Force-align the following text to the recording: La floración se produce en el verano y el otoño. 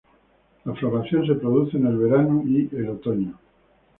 La 0.65 0.73
floración 0.73 1.27
se 1.27 1.35
produce 1.35 1.77
en 1.77 1.85
el 1.85 1.95
verano 1.95 2.41
y 2.43 2.67
el 2.75 2.89
otoño. 2.89 3.37